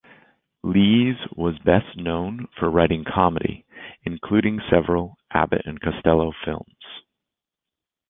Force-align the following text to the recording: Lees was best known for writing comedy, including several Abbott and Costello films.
Lees 0.63 1.15
was 1.33 1.59
best 1.59 1.95
known 1.95 2.47
for 2.57 2.71
writing 2.71 3.03
comedy, 3.03 3.67
including 4.01 4.59
several 4.67 5.15
Abbott 5.29 5.61
and 5.67 5.79
Costello 5.79 6.33
films. 6.43 6.75